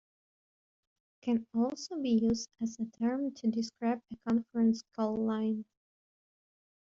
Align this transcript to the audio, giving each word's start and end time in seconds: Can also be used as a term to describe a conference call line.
Can 1.21 1.45
also 1.53 2.01
be 2.01 2.09
used 2.09 2.49
as 2.59 2.75
a 2.79 2.85
term 2.97 3.35
to 3.35 3.51
describe 3.51 4.01
a 4.11 4.15
conference 4.27 4.81
call 4.95 5.15
line. 5.23 5.63